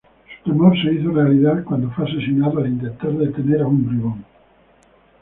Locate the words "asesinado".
2.09-2.57